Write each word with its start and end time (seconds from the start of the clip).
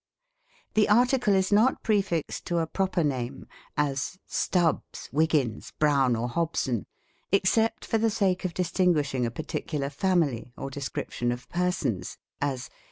The 0.73 0.89
article 0.89 1.35
is 1.35 1.51
not 1.51 1.83
prefixed 1.83 2.45
to 2.47 2.57
a 2.57 2.65
proper 2.65 3.03
name; 3.03 3.45
as, 3.77 4.17
Stubbs, 4.25 5.07
Wiggins, 5.11 5.73
Brown 5.77 6.15
or 6.15 6.27
Hobson, 6.27 6.87
except 7.31 7.85
for 7.85 7.99
the 7.99 8.09
sake 8.09 8.43
of 8.43 8.55
distinguishing 8.55 9.27
a 9.27 9.29
particular 9.29 9.91
family, 9.91 10.53
or 10.57 10.71
description 10.71 11.31
of 11.31 11.47
persons; 11.49 12.17
as. 12.41 12.71